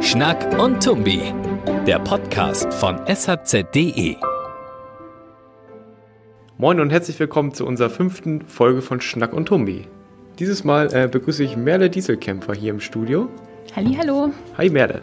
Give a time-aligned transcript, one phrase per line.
[0.00, 1.32] Schnack und Tumbi,
[1.86, 4.16] der Podcast von shz.de.
[6.58, 9.86] Moin und herzlich willkommen zu unserer fünften Folge von Schnack und Tumbi.
[10.40, 13.28] Dieses Mal äh, begrüße ich Merle Dieselkämpfer hier im Studio.
[13.76, 14.32] Hallo.
[14.58, 15.00] Hi Merle.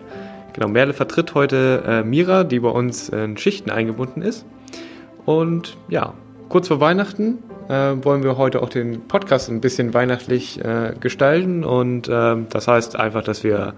[0.51, 4.45] Genau, Merle vertritt heute äh, Mira, die bei uns in Schichten eingebunden ist.
[5.25, 6.13] Und ja,
[6.49, 7.37] kurz vor Weihnachten
[7.73, 11.63] äh, wollen wir heute auch den Podcast ein bisschen weihnachtlich äh, gestalten.
[11.63, 13.73] Und ähm, das heißt einfach, dass wir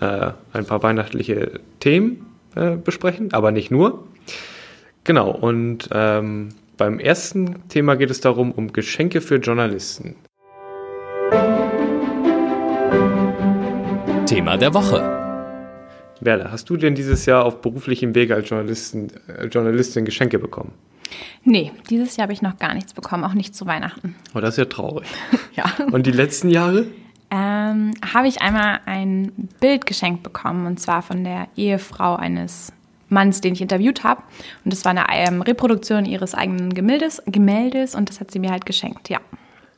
[0.00, 2.26] äh, ein paar weihnachtliche Themen
[2.56, 4.04] äh, besprechen, aber nicht nur.
[5.04, 6.48] Genau, und ähm,
[6.78, 10.16] beim ersten Thema geht es darum, um Geschenke für Journalisten.
[14.26, 15.20] Thema der Woche.
[16.20, 20.72] Werle, hast du denn dieses Jahr auf beruflichem Wege als Journalistin, äh, Journalistin Geschenke bekommen?
[21.42, 24.14] Nee, dieses Jahr habe ich noch gar nichts bekommen, auch nicht zu Weihnachten.
[24.34, 25.06] Oh, das ist ja traurig.
[25.54, 25.66] Ja.
[25.92, 26.86] Und die letzten Jahre?
[27.30, 32.72] Ähm, habe ich einmal ein Bild geschenkt bekommen und zwar von der Ehefrau eines
[33.08, 34.22] Manns, den ich interviewt habe.
[34.64, 38.50] Und das war eine ähm, Reproduktion ihres eigenen Gemäldes, Gemäldes und das hat sie mir
[38.50, 39.20] halt geschenkt, ja.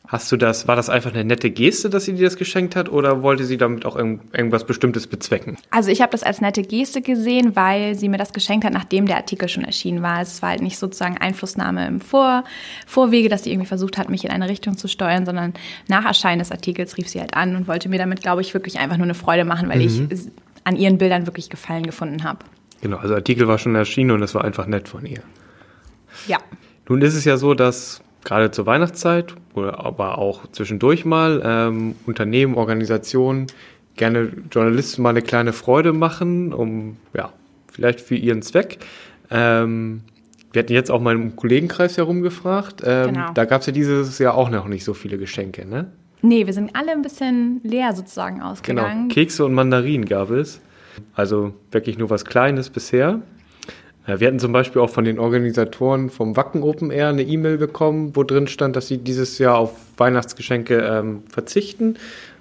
[0.08, 2.88] Hast du das, war das einfach eine nette Geste, dass sie dir das geschenkt hat
[2.88, 5.56] oder wollte sie damit auch irgend, irgendwas Bestimmtes bezwecken?
[5.70, 9.06] Also ich habe das als nette Geste gesehen, weil sie mir das geschenkt hat, nachdem
[9.06, 10.20] der Artikel schon erschienen war.
[10.20, 12.44] Es war halt nicht sozusagen Einflussnahme im Vor
[12.86, 15.54] Vorwege, dass sie irgendwie versucht hat, mich in eine Richtung zu steuern, sondern
[15.88, 18.78] nach Erscheinen des Artikels rief sie halt an und wollte mir damit, glaube ich, wirklich
[18.78, 20.08] einfach nur eine Freude machen, weil mhm.
[20.10, 20.20] ich
[20.62, 22.40] an ihren Bildern wirklich Gefallen gefunden habe.
[22.80, 25.22] Genau, also der Artikel war schon erschienen und es war einfach nett von ihr.
[26.28, 26.38] Ja.
[26.88, 31.94] Nun ist es ja so, dass gerade zur Weihnachtszeit oder aber auch zwischendurch mal ähm,
[32.06, 33.46] Unternehmen, Organisationen
[33.94, 37.32] gerne Journalisten mal eine kleine Freude machen, um ja,
[37.72, 38.78] vielleicht für ihren Zweck.
[39.30, 40.02] Ähm,
[40.52, 42.82] wir hatten jetzt auch mal im Kollegenkreis herumgefragt.
[42.84, 43.32] Ähm, genau.
[43.32, 45.90] Da gab es ja dieses Jahr auch noch nicht so viele Geschenke, ne?
[46.22, 49.02] Nee, wir sind alle ein bisschen leer sozusagen ausgegangen.
[49.08, 50.60] Genau, Kekse und Mandarinen gab es.
[51.14, 53.20] Also wirklich nur was Kleines bisher.
[54.06, 58.14] Wir hatten zum Beispiel auch von den Organisatoren vom Wacken Open Air eine E-Mail bekommen,
[58.14, 61.96] wo drin stand, dass sie dieses Jahr auf Weihnachtsgeschenke ähm, verzichten,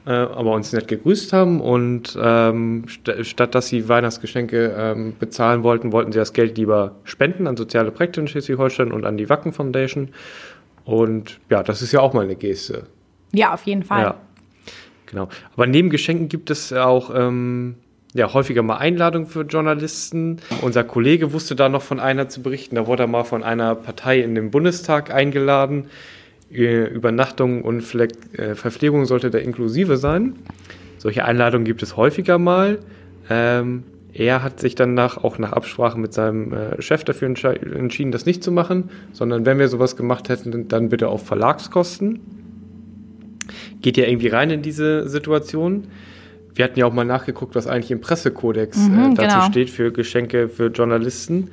[0.05, 5.63] äh, aber uns nicht gegrüßt haben und ähm, st statt dass sie Weihnachtsgeschenke ähm, bezahlen
[5.63, 9.27] wollten, wollten sie das Geld lieber spenden an soziale Projekte in Schleswig-Holstein und an die
[9.27, 10.09] Wacken Foundation.
[10.83, 12.83] Und ja, das ist ja auch mal eine Geste.
[13.33, 14.01] Ja, auf jeden Fall.
[14.03, 14.15] Ja,
[15.07, 15.29] genau.
[15.55, 17.75] Aber neben Geschenken gibt es auch ähm,
[18.15, 20.37] ja, häufiger mal Einladungen für Journalisten.
[20.61, 22.75] Unser Kollege wusste da noch von einer zu berichten.
[22.75, 25.87] Da wurde er mal von einer Partei in den Bundestag eingeladen.
[26.49, 30.35] Übernachtung und äh, Verpflegung sollte da inklusive sein.
[30.97, 32.79] Solche Einladungen gibt es häufiger mal.
[33.29, 33.83] Ähm,
[34.13, 38.45] er hat sich dann auch nach Absprache mit seinem äh, Chef dafür entschieden, das nicht
[38.45, 42.21] zu machen, sondern wenn wir sowas gemacht hätten, dann bitte auf Verlagskosten.
[43.81, 45.87] Geht ja irgendwie rein in diese Situation.
[46.55, 49.45] Wir hatten ja auch mal nachgeguckt, was eigentlich im Pressekodex mhm, äh, dazu genau.
[49.49, 51.51] steht für Geschenke für Journalisten.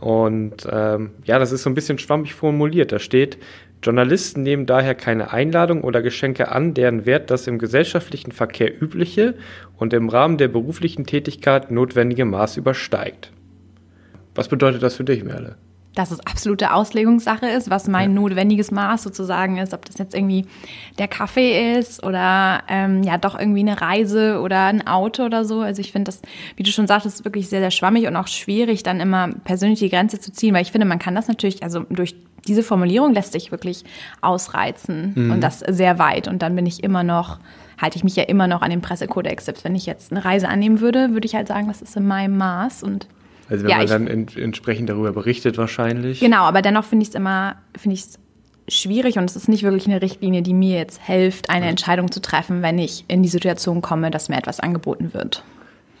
[0.00, 2.92] Und ähm, ja, das ist so ein bisschen schwammig formuliert.
[2.92, 3.38] Da steht,
[3.82, 9.34] Journalisten nehmen daher keine Einladung oder Geschenke an, deren Wert das im gesellschaftlichen Verkehr übliche
[9.76, 13.32] und im Rahmen der beruflichen Tätigkeit notwendige Maß übersteigt.
[14.34, 15.56] Was bedeutet das für dich, Merle?
[15.94, 18.20] Dass es absolute Auslegungssache ist, was mein ja.
[18.20, 20.46] notwendiges Maß sozusagen ist, ob das jetzt irgendwie
[20.98, 25.60] der Kaffee ist oder ähm, ja doch irgendwie eine Reise oder ein Auto oder so.
[25.60, 26.20] Also ich finde das,
[26.56, 29.90] wie du schon sagtest, wirklich sehr, sehr schwammig und auch schwierig, dann immer persönlich die
[29.90, 32.16] Grenze zu ziehen, weil ich finde, man kann das natürlich, also durch
[32.46, 33.84] diese Formulierung lässt sich wirklich
[34.20, 35.30] ausreizen mhm.
[35.32, 36.28] und das sehr weit.
[36.28, 37.38] Und dann bin ich immer noch,
[37.80, 39.46] halte ich mich ja immer noch an den Pressekodex.
[39.46, 42.06] Selbst wenn ich jetzt eine Reise annehmen würde, würde ich halt sagen, das ist in
[42.06, 43.06] meinem Maß und
[43.48, 46.20] also wenn ja, man dann in, entsprechend darüber berichtet wahrscheinlich.
[46.20, 48.04] Genau, aber dennoch finde ich es immer, finde ich
[48.68, 52.20] schwierig und es ist nicht wirklich eine Richtlinie, die mir jetzt hilft, eine Entscheidung zu
[52.20, 55.44] treffen, wenn ich in die Situation komme, dass mir etwas angeboten wird.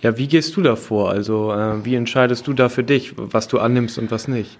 [0.00, 1.10] Ja, wie gehst du da vor?
[1.10, 4.58] Also äh, wie entscheidest du da für dich, was du annimmst und was nicht?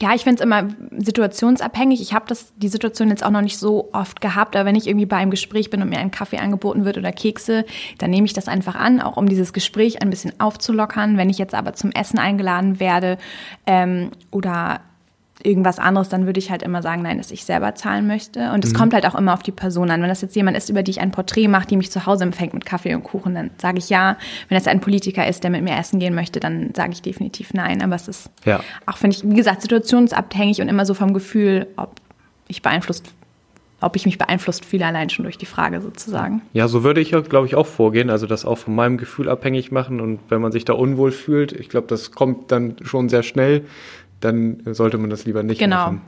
[0.00, 0.68] Ja, ich finde es immer
[0.98, 2.02] situationsabhängig.
[2.02, 5.06] Ich habe die Situation jetzt auch noch nicht so oft gehabt, aber wenn ich irgendwie
[5.06, 7.64] bei einem Gespräch bin und mir ein Kaffee angeboten wird oder Kekse,
[7.98, 11.16] dann nehme ich das einfach an, auch um dieses Gespräch ein bisschen aufzulockern.
[11.16, 13.16] Wenn ich jetzt aber zum Essen eingeladen werde
[13.66, 14.80] ähm, oder
[15.42, 18.52] irgendwas anderes, dann würde ich halt immer sagen, nein, dass ich selber zahlen möchte.
[18.52, 18.76] Und es mhm.
[18.76, 20.00] kommt halt auch immer auf die Person an.
[20.02, 22.24] Wenn das jetzt jemand ist, über die ich ein Porträt mache, die mich zu Hause
[22.24, 24.16] empfängt mit Kaffee und Kuchen, dann sage ich ja.
[24.48, 27.52] Wenn das ein Politiker ist, der mit mir essen gehen möchte, dann sage ich definitiv
[27.52, 27.82] nein.
[27.82, 28.60] Aber es ist ja.
[28.86, 32.00] auch, finde ich, wie gesagt, situationsabhängig und immer so vom Gefühl, ob
[32.48, 33.12] ich beeinflusst
[33.80, 36.40] ob ich mich beeinflusst fühle, allein schon durch die Frage sozusagen.
[36.54, 38.08] Ja, so würde ich, glaube ich, auch vorgehen.
[38.08, 40.00] Also das auch von meinem Gefühl abhängig machen.
[40.00, 43.66] Und wenn man sich da unwohl fühlt, ich glaube, das kommt dann schon sehr schnell,
[44.20, 45.76] dann sollte man das lieber nicht genau.
[45.76, 46.02] machen.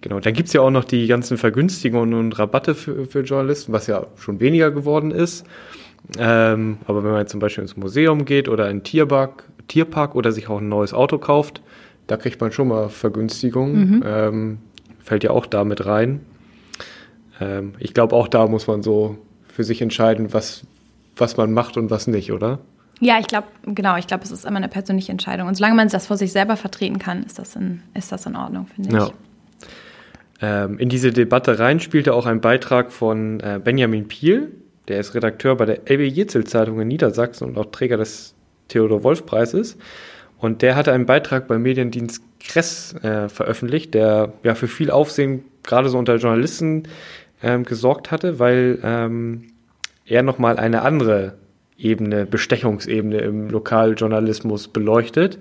[0.00, 3.72] Genau, dann gibt es ja auch noch die ganzen Vergünstigungen und Rabatte für, für Journalisten,
[3.72, 5.46] was ja schon weniger geworden ist.
[6.18, 10.32] Ähm, aber wenn man jetzt zum Beispiel ins Museum geht oder in Tierpark, Tierpark oder
[10.32, 11.62] sich auch ein neues Auto kauft,
[12.06, 13.96] da kriegt man schon mal Vergünstigungen.
[13.96, 14.02] Mhm.
[14.04, 14.58] Ähm,
[15.00, 16.20] fällt ja auch damit rein.
[17.40, 19.18] Ähm, ich glaube, auch da muss man so
[19.48, 20.66] für sich entscheiden, was,
[21.16, 22.58] was man macht und was nicht, oder?
[23.00, 25.48] Ja, ich glaube, genau, ich glaube, es ist immer eine persönliche Entscheidung.
[25.48, 28.36] Und solange man das vor sich selber vertreten kann, ist das in, ist das in
[28.36, 28.94] Ordnung, finde ich.
[28.96, 30.64] Ja.
[30.64, 34.52] Ähm, in diese Debatte rein spielte auch ein Beitrag von äh, Benjamin Piel,
[34.88, 38.34] der ist Redakteur bei der LB Jetzel Zeitung in Niedersachsen und auch Träger des
[38.68, 39.76] Theodor Wolf Preises.
[40.38, 45.44] Und der hatte einen Beitrag beim Mediendienst Kress äh, veröffentlicht, der ja für viel Aufsehen
[45.62, 46.82] gerade so unter Journalisten
[47.42, 49.44] ähm, gesorgt hatte, weil ähm,
[50.04, 51.38] er nochmal eine andere
[51.76, 55.38] Ebene, Bestechungsebene im Lokaljournalismus beleuchtet.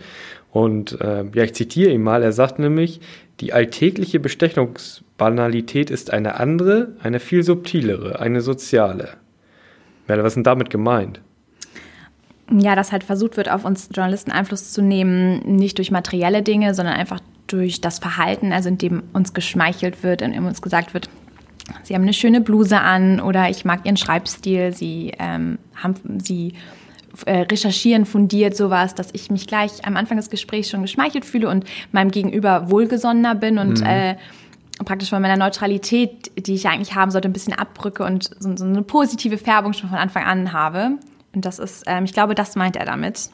[0.52, 3.02] Und äh, ja, ich zitiere ihn mal, er sagt nämlich,
[3.40, 9.10] die alltägliche Bestechungsbanalität ist eine andere, eine viel subtilere, eine soziale.
[10.08, 11.22] Merle, was ist denn damit gemeint?
[12.52, 16.74] Ja, dass halt versucht wird, auf uns Journalisten Einfluss zu nehmen, nicht durch materielle Dinge,
[16.74, 21.10] sondern einfach durch das Verhalten, also indem uns geschmeichelt wird, indem uns gesagt wird,
[21.84, 26.54] Sie haben eine schöne Bluse an oder ich mag Ihren Schreibstil, Sie ähm, haben, Sie
[27.26, 31.48] äh, recherchieren fundiert sowas, dass ich mich gleich am Anfang des Gesprächs schon geschmeichelt fühle
[31.48, 33.86] und meinem Gegenüber wohlgesonnener bin und mhm.
[33.86, 34.16] äh,
[34.84, 38.66] praktisch von meiner Neutralität, die ich eigentlich haben sollte, ein bisschen abbrücke und so, so
[38.66, 40.98] eine positive Färbung schon von Anfang an habe.
[41.36, 43.30] Und das ist, ähm, ich glaube, das meint er damit.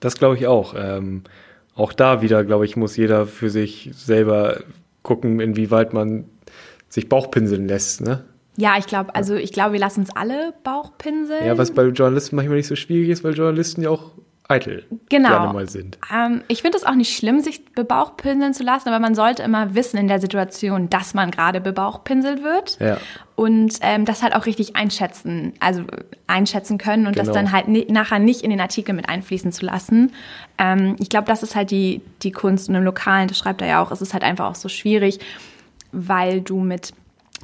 [0.00, 0.74] Das glaube ich auch.
[0.76, 1.24] Ähm,
[1.74, 4.60] auch da wieder, glaube ich, muss jeder für sich selber
[5.02, 6.24] gucken, inwieweit man
[6.88, 8.24] sich Bauchpinseln lässt, ne?
[8.56, 11.46] Ja, ich glaube, also ich glaube, wir lassen uns alle Bauchpinseln.
[11.46, 14.10] Ja, was bei Journalisten manchmal nicht so schwierig ist, weil Journalisten ja auch
[14.48, 15.28] eitel genau.
[15.28, 15.98] gerne mal sind.
[16.12, 19.74] Ähm, ich finde es auch nicht schlimm, sich bebauchpinseln zu lassen, aber man sollte immer
[19.74, 22.78] wissen in der Situation, dass man gerade bebauchpinselt wird.
[22.80, 22.96] Ja.
[23.36, 25.84] Und ähm, das halt auch richtig einschätzen, also
[26.26, 27.26] einschätzen können und genau.
[27.26, 30.12] das dann halt nachher nicht in den Artikel mit einfließen zu lassen.
[30.56, 33.68] Ähm, ich glaube, das ist halt die, die Kunst und im Lokalen, das schreibt er
[33.68, 35.20] ja auch, es ist halt einfach auch so schwierig,
[35.92, 36.92] weil du mit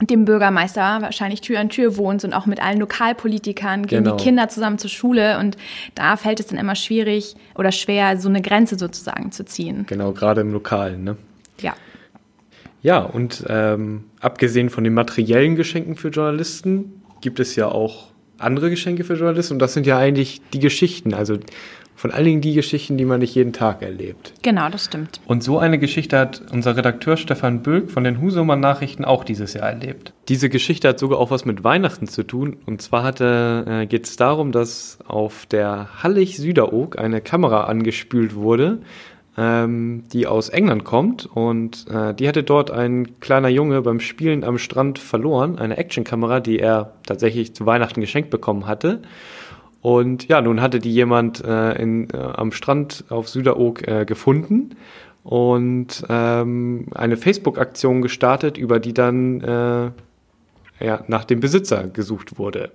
[0.01, 4.17] dem Bürgermeister wahrscheinlich Tür an Tür wohnst und auch mit allen Lokalpolitikern gehen genau.
[4.17, 5.57] die Kinder zusammen zur Schule und
[5.95, 9.85] da fällt es dann immer schwierig oder schwer, so eine Grenze sozusagen zu ziehen.
[9.87, 11.17] Genau, gerade im Lokalen, ne?
[11.61, 11.75] Ja.
[12.83, 18.71] Ja, und ähm, abgesehen von den materiellen Geschenken für Journalisten gibt es ja auch andere
[18.71, 21.39] Geschenke für Journalisten und das sind ja eigentlich die Geschichten, also
[21.95, 24.35] von allen Dingen die Geschichten, die man nicht jeden Tag erlebt.
[24.43, 25.21] Genau, das stimmt.
[25.27, 29.55] Und so eine Geschichte hat unser Redakteur Stefan Böck von den Husumer Nachrichten auch dieses
[29.55, 30.13] Jahr erlebt.
[30.29, 32.57] Diese Geschichte hat sogar auch was mit Weihnachten zu tun.
[32.67, 38.81] Und zwar äh, geht es darum, dass auf der Hallig Süderoog eine Kamera angespült wurde,
[39.37, 41.27] ähm, die aus England kommt.
[41.27, 45.59] Und äh, die hatte dort ein kleiner Junge beim Spielen am Strand verloren.
[45.59, 49.03] Eine Actionkamera, die er tatsächlich zu Weihnachten geschenkt bekommen hatte.
[49.85, 54.77] Und ja, nun hatte die jemand äh, in, äh, am Strand auf Süderoog äh, gefunden
[55.25, 59.91] und ähm, eine Facebook-Aktion gestartet, über die dann äh,
[60.83, 62.73] ja, nach dem Besitzer gesucht wurde.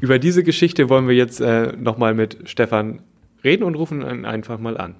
[0.00, 3.02] Über diese Geschichte wollen wir jetzt äh, nochmal mit Stefan
[3.44, 4.96] reden und rufen ihn einfach mal an.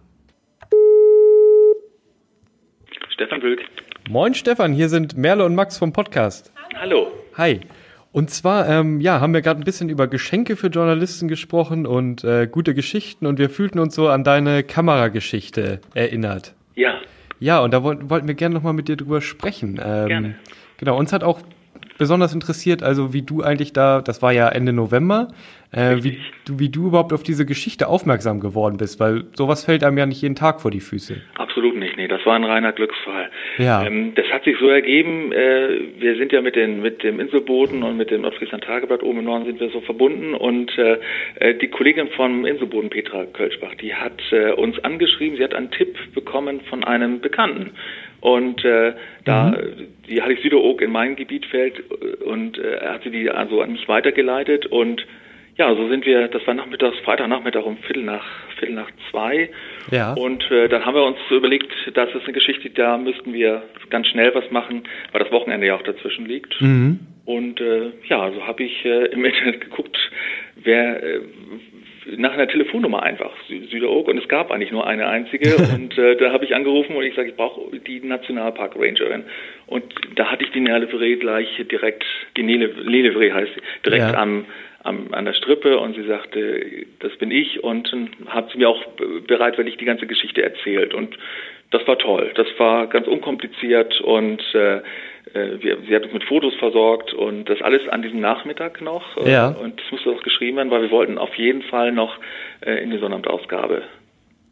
[3.09, 3.63] Stefan Wülk.
[4.09, 6.53] Moin Stefan, hier sind Merle und Max vom Podcast.
[6.77, 7.09] Hallo.
[7.35, 7.59] Hi.
[8.19, 12.25] Und zwar, ähm, ja, haben wir gerade ein bisschen über Geschenke für Journalisten gesprochen und
[12.25, 16.53] äh, gute Geschichten und wir fühlten uns so an deine Kamerageschichte erinnert.
[16.75, 16.95] Ja.
[17.39, 19.81] Ja, und da wollten, wollten wir gerne nochmal mit dir drüber sprechen.
[19.81, 20.35] Ähm, gerne.
[20.79, 21.43] Genau, uns hat auch
[21.97, 25.29] besonders interessiert, also wie du eigentlich da, das war ja Ende November,
[25.71, 29.85] äh, wie, du, wie du überhaupt auf diese Geschichte aufmerksam geworden bist, weil sowas fällt
[29.85, 31.19] einem ja nicht jeden Tag vor die Füße.
[31.37, 33.31] Absolut nicht, nee, das war ein reiner Glücksfall.
[33.59, 33.85] Ja.
[33.85, 37.83] Ähm, das hat sich so ergeben, äh, wir sind ja mit, den, mit dem Inselboden
[37.83, 40.99] und mit dem Nordfriesland Tageblatt oben im Norden sind wir so verbunden und äh,
[41.37, 45.71] äh, die Kollegin vom Inselboden, Petra Kölschbach, die hat äh, uns angeschrieben, sie hat einen
[45.71, 47.73] Tipp bekommen von einem Bekannten.
[48.21, 49.87] Und äh, da mhm.
[50.09, 51.81] die Hallig Süderoog in mein Gebiet fällt
[52.21, 55.07] und äh, er hat sie die also an mich weitergeleitet und
[55.59, 58.25] ja, so sind wir, das war nachmittags, Freitagnachmittag um Viertel nach,
[58.59, 59.51] Viertel nach zwei.
[59.91, 60.13] Ja.
[60.13, 64.07] Und äh, dann haben wir uns überlegt, das ist eine Geschichte, da müssten wir ganz
[64.07, 66.61] schnell was machen, weil das Wochenende ja auch dazwischen liegt.
[66.61, 67.01] Mhm.
[67.25, 69.99] Und äh, ja, so habe ich äh, im Internet geguckt,
[70.55, 71.21] wer äh,
[72.17, 75.57] nach einer Telefonnummer einfach, Süderoog, und es gab eigentlich nur eine einzige.
[75.75, 79.25] und äh, da habe ich angerufen und ich sage, ich brauche die Nationalpark Rangerin.
[79.67, 79.83] Und
[80.15, 80.87] da hatte ich die Nele
[81.17, 82.05] gleich direkt,
[82.37, 84.15] die Nele, Nele heißt sie, direkt ja.
[84.15, 84.47] am
[84.89, 87.91] am, an der Strippe und sie sagte, das bin ich und
[88.27, 88.83] hat sie mir auch
[89.27, 91.17] bereitwillig die ganze Geschichte erzählt und
[91.71, 92.33] das war toll.
[92.35, 94.83] Das war ganz unkompliziert und äh, äh,
[95.61, 99.05] wir, sie hat uns mit Fotos versorgt und das alles an diesem Nachmittag noch.
[99.27, 99.49] Ja.
[99.49, 102.17] Und es musste auch geschrieben werden, weil wir wollten auf jeden Fall noch
[102.61, 103.83] äh, in die Sonnabend-Ausgabe.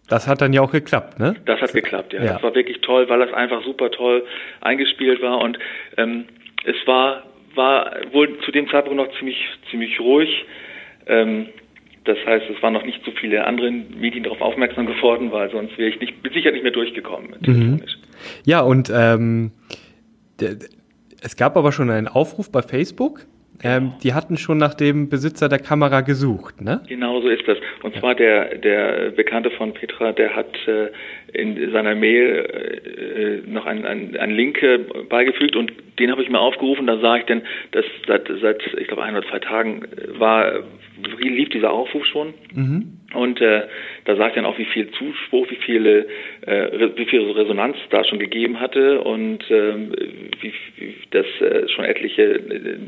[0.08, 1.34] Das hat dann ja auch geklappt, ne?
[1.46, 2.22] Das hat geklappt, ja.
[2.22, 2.34] ja.
[2.34, 4.24] Das war wirklich toll, weil das einfach super toll
[4.60, 5.58] eingespielt war und
[5.96, 6.26] ähm,
[6.64, 7.24] es war
[7.56, 9.36] war wohl zu dem Zeitpunkt noch ziemlich
[9.70, 10.44] ziemlich ruhig.
[11.06, 11.48] Ähm,
[12.04, 15.76] das heißt, es waren noch nicht so viele andere Medien darauf aufmerksam geworden, weil sonst
[15.76, 17.34] wäre ich nicht, Sicherheit nicht mehr durchgekommen.
[17.40, 17.82] Mhm.
[18.44, 19.50] Ja, und ähm,
[21.20, 23.26] es gab aber schon einen Aufruf bei Facebook.
[23.62, 23.98] Ähm, genau.
[24.02, 26.82] die hatten schon nach dem Besitzer der Kamera gesucht, ne?
[26.88, 27.58] Genau so ist das.
[27.82, 28.00] Und ja.
[28.00, 30.88] zwar der, der Bekannte von Petra, der hat äh,
[31.32, 36.28] in seiner Mail äh, noch einen, einen, einen Link äh, beigefügt und den habe ich
[36.28, 36.86] mir aufgerufen.
[36.86, 39.82] Da sah ich denn, dass seit, seit ich glaube, ein oder zwei Tagen
[40.18, 40.64] war,
[41.18, 42.34] lief dieser Aufruf schon.
[42.54, 42.98] Mhm.
[43.14, 43.62] Und äh,
[44.04, 46.06] da sah ich dann auch, wie viel Zuspruch, wie viele,
[46.42, 49.92] äh, wie viel Resonanz da schon gegeben hatte und ähm,
[50.40, 52.78] wie, wie das äh, schon etliche äh,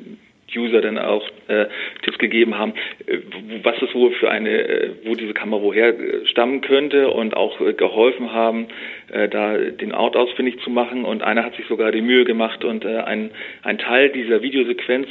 [0.56, 1.66] User dann auch äh,
[2.02, 2.74] Tipps gegeben haben,
[3.06, 3.18] äh,
[3.62, 7.60] was es wohl für eine, äh, wo diese Kamera woher äh, stammen könnte und auch
[7.60, 8.68] äh, geholfen haben,
[9.12, 11.04] äh, da den Ort ausfindig zu machen.
[11.04, 13.30] Und einer hat sich sogar die Mühe gemacht und äh, ein,
[13.62, 15.08] ein Teil dieser Videosequenz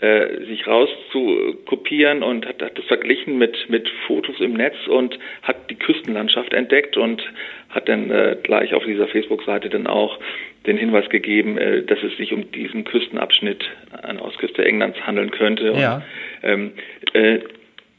[0.00, 5.70] äh, sich rauszukopieren und hat, hat das verglichen mit, mit Fotos im Netz und hat
[5.70, 7.22] die Küstenlandschaft entdeckt und
[7.68, 10.18] hat dann äh, gleich auf dieser Facebook-Seite dann auch
[10.66, 13.64] den Hinweis gegeben, äh, dass es sich um diesen Küstenabschnitt
[14.02, 15.74] an der Ostküste Englands handeln könnte.
[15.76, 15.96] Ja.
[15.96, 16.02] Und,
[16.42, 16.72] ähm,
[17.12, 17.40] äh,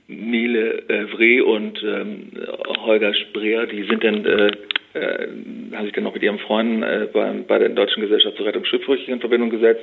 [0.08, 2.32] Nele äh, Vre und ähm,
[2.80, 4.52] Holger Spreer, die sind dann äh,
[4.94, 5.28] äh,
[5.76, 8.66] haben sich dann noch mit ihren Freunden äh, bei, bei der Deutschen Gesellschaft zur Rettung
[8.66, 9.82] Schiffbrüchigen in Verbindung gesetzt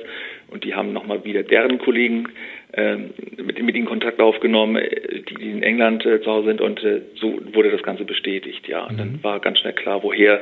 [0.49, 2.27] und die haben nochmal wieder deren Kollegen
[2.73, 2.95] äh,
[3.37, 6.83] mit, mit ihnen Kontakt aufgenommen, äh, die, die in England äh, zu Hause sind und
[6.83, 8.85] äh, so wurde das Ganze bestätigt, ja.
[8.85, 8.97] Und mhm.
[8.97, 10.39] dann war ganz schnell klar, woher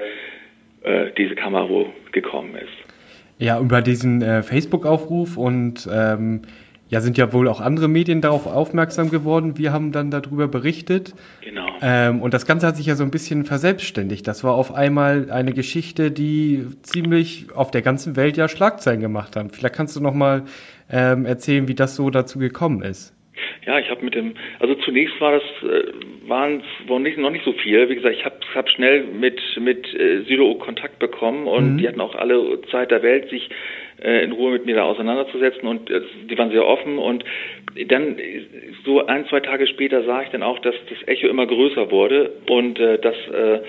[0.84, 2.94] äh, diese Kamera wohl gekommen ist.
[3.40, 6.42] Ja, über diesen Facebook-Aufruf und ähm,
[6.90, 9.58] ja, sind ja wohl auch andere Medien darauf aufmerksam geworden.
[9.58, 11.14] Wir haben dann darüber berichtet.
[11.44, 11.68] Genau.
[11.82, 14.28] Ähm, und das Ganze hat sich ja so ein bisschen verselbstständigt.
[14.28, 19.36] Das war auf einmal eine Geschichte, die ziemlich auf der ganzen Welt ja Schlagzeilen gemacht
[19.36, 19.50] haben.
[19.50, 20.44] Vielleicht kannst du noch mal
[20.92, 23.14] ähm, erzählen, wie das so dazu gekommen ist.
[23.66, 25.92] Ja, ich habe mit dem, also zunächst war das, äh,
[26.28, 27.90] waren es nicht, noch nicht so viel.
[27.90, 31.78] Wie gesagt, ich habe hab schnell mit mit äh, Kontakt bekommen und mhm.
[31.78, 33.50] die hatten auch alle Zeit der Welt, sich
[34.04, 37.24] in Ruhe mit mir da auseinanderzusetzen und äh, die waren sehr offen und
[37.88, 38.18] dann
[38.86, 42.32] so ein, zwei Tage später sah ich dann auch, dass das Echo immer größer wurde
[42.48, 43.60] und äh, dass äh,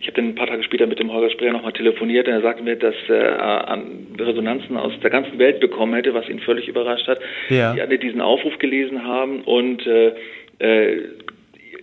[0.00, 2.40] ich habe dann ein paar Tage später mit dem Holger Spreer nochmal telefoniert und er
[2.40, 6.68] sagte mir, dass er an Resonanzen aus der ganzen Welt bekommen hätte, was ihn völlig
[6.68, 7.18] überrascht hat.
[7.48, 7.74] Ja.
[7.74, 10.12] Die alle diesen Aufruf gelesen haben und äh,
[10.60, 11.02] äh,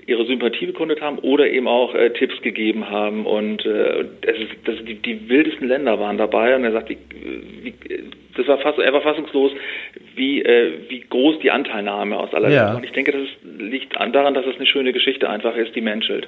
[0.07, 4.51] ihre Sympathie bekundet haben oder eben auch äh, Tipps gegeben haben und äh, das ist,
[4.65, 6.97] das, die, die wildesten Länder waren dabei und er sagt, wie,
[7.63, 7.73] wie,
[8.35, 9.51] das war fast, er war fassungslos,
[10.15, 12.67] wie, äh, wie groß die Anteilnahme aus aller ja.
[12.67, 12.77] Welt.
[12.77, 15.81] Und ich denke, das ist, liegt daran, dass es eine schöne Geschichte einfach ist, die
[15.81, 16.27] menschelt.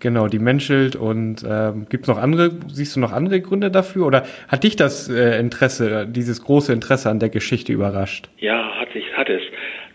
[0.00, 4.06] Genau, die menschelt und ähm, gibt es noch andere, siehst du noch andere Gründe dafür
[4.06, 8.30] oder hat dich das äh, Interesse, dieses große Interesse an der Geschichte überrascht?
[8.38, 9.42] Ja, hat, sich, hat es.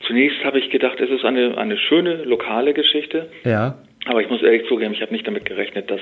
[0.01, 3.29] Zunächst habe ich gedacht, es ist eine, eine schöne lokale Geschichte.
[3.43, 3.77] Ja.
[4.07, 6.01] Aber ich muss ehrlich zugeben, ich habe nicht damit gerechnet, dass,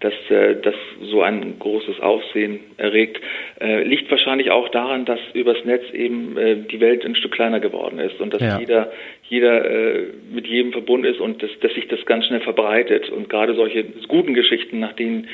[0.00, 3.18] dass äh, das so ein großes Aufsehen erregt.
[3.58, 7.60] Äh, liegt wahrscheinlich auch daran, dass übers Netz eben äh, die Welt ein Stück kleiner
[7.60, 8.58] geworden ist und dass ja.
[8.58, 13.08] jeder, jeder äh, mit jedem verbunden ist und dass, dass sich das ganz schnell verbreitet.
[13.08, 15.26] Und gerade solche guten Geschichten, nach denen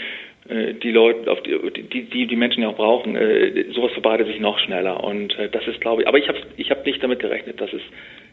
[0.48, 4.58] die Leute, auf die, die, die Menschen ja auch brauchen, äh, sowas verbreitet sich noch
[4.58, 5.02] schneller.
[5.02, 7.72] Und äh, das ist, glaube ich, aber ich habe ich hab nicht damit gerechnet, dass
[7.72, 7.82] es,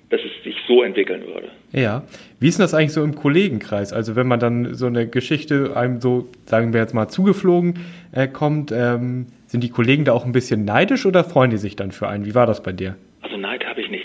[0.10, 1.50] dass es sich so entwickeln würde.
[1.72, 2.04] Ja.
[2.40, 3.94] Wie ist denn das eigentlich so im Kollegenkreis?
[3.94, 7.80] Also wenn man dann so eine Geschichte einem so, sagen wir jetzt mal, zugeflogen
[8.12, 11.76] äh, kommt, ähm, sind die Kollegen da auch ein bisschen neidisch oder freuen die sich
[11.76, 12.26] dann für einen?
[12.26, 12.96] Wie war das bei dir?
[13.22, 14.04] Also Neid habe ich nicht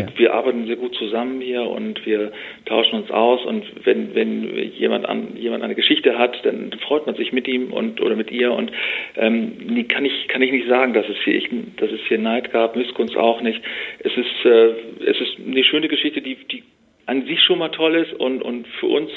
[0.00, 0.18] ja.
[0.18, 2.32] Wir arbeiten sehr gut zusammen hier und wir
[2.66, 7.16] tauschen uns aus und wenn, wenn jemand an, jemand eine Geschichte hat, dann freut man
[7.16, 8.72] sich mit ihm und oder mit ihr und
[9.16, 12.52] ähm, kann ich kann ich nicht sagen, dass es hier ich, dass es hier Neid
[12.52, 13.60] gab, Missgunst auch nicht.
[14.00, 14.70] Es ist äh,
[15.06, 16.62] es ist eine schöne Geschichte, die die
[17.06, 19.10] an sich schon mal toll ist und und für uns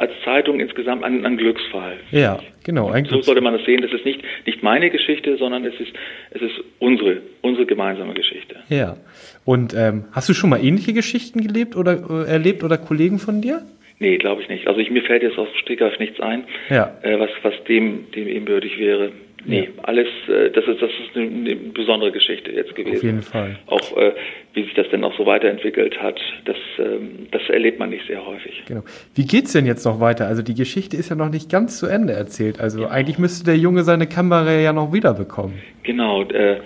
[0.00, 1.98] als Zeitung insgesamt ein, ein Glücksfall.
[2.10, 2.90] Ja, genau.
[2.90, 3.82] Ein so sollte man das sehen.
[3.82, 5.92] Das ist nicht, nicht meine Geschichte, sondern es ist,
[6.30, 8.56] es ist unsere, unsere gemeinsame Geschichte.
[8.70, 8.96] Ja.
[9.44, 13.40] Und ähm, hast du schon mal ähnliche Geschichten gelebt oder äh, erlebt oder Kollegen von
[13.40, 13.62] dir?
[14.00, 14.66] Nee, glaube ich nicht.
[14.66, 16.96] Also ich, mir fällt jetzt aus Stegreif nichts ein, ja.
[17.02, 19.12] äh, was, was dem, dem ebenbürtig wäre.
[19.44, 19.84] nee, ja.
[19.84, 22.96] alles, äh, das ist, das ist eine, eine, besondere Geschichte jetzt gewesen.
[22.96, 23.58] Auf jeden Fall.
[23.66, 24.12] Auch äh,
[24.54, 28.24] wie sich das denn auch so weiterentwickelt hat, das, ähm, das erlebt man nicht sehr
[28.24, 28.62] häufig.
[28.66, 28.82] Genau.
[29.14, 30.26] Wie geht's denn jetzt noch weiter?
[30.26, 32.58] Also die Geschichte ist ja noch nicht ganz zu Ende erzählt.
[32.58, 32.90] Also genau.
[32.90, 35.60] eigentlich müsste der Junge seine Kamera ja noch wiederbekommen.
[35.82, 36.22] Genau.
[36.22, 36.60] Äh,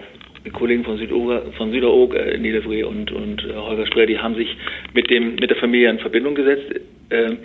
[0.45, 4.35] die Kollegen von Süderoog, von Süderoog äh, Niedervre und, und äh, Holger Ströer, die haben
[4.35, 4.49] sich
[4.93, 7.37] mit, dem, mit der Familie in Verbindung gesetzt äh,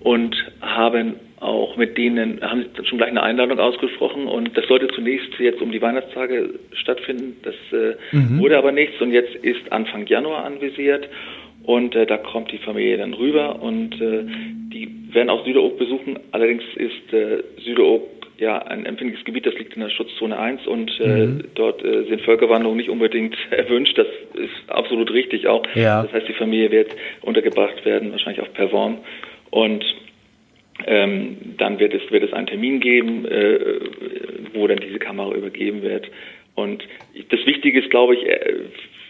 [0.00, 5.28] und haben auch mit denen, haben schon gleich eine Einladung ausgesprochen und das sollte zunächst
[5.38, 7.36] jetzt um die Weihnachtstage stattfinden.
[7.42, 8.38] Das äh, mhm.
[8.38, 11.08] wurde aber nichts und jetzt ist Anfang Januar anvisiert
[11.64, 14.24] und äh, da kommt die Familie dann rüber und äh,
[14.72, 16.18] die werden auch Süderoog besuchen.
[16.32, 20.90] Allerdings ist äh, Süderoog ja ein empfindliches Gebiet, das liegt in der Schutzzone 1 und
[21.00, 21.44] äh, mhm.
[21.54, 23.96] dort äh, sind Völkerwanderungen nicht unbedingt erwünscht.
[23.96, 25.64] Das ist absolut richtig auch.
[25.74, 26.02] Ja.
[26.02, 28.98] Das heißt, die Familie wird untergebracht werden, wahrscheinlich auch per Worm.
[29.50, 29.84] Und
[30.86, 33.80] ähm, dann wird es, wird es einen Termin geben, äh,
[34.52, 36.10] wo dann diese Kamera übergeben wird.
[36.54, 36.84] Und
[37.30, 38.54] das Wichtige ist, glaube ich, äh,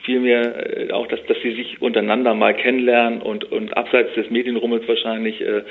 [0.04, 4.86] vielmehr äh, auch, dass, dass sie sich untereinander mal kennenlernen und, und abseits des Medienrummels
[4.86, 5.62] wahrscheinlich, äh,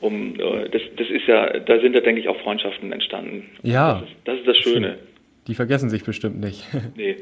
[0.00, 3.44] um äh, das, das ist ja, da sind ja, denke ich, auch Freundschaften entstanden.
[3.62, 4.00] Ja.
[4.00, 4.98] Das ist das, ist das Schöne.
[5.46, 6.64] Die vergessen sich bestimmt nicht.
[6.96, 7.16] Nee.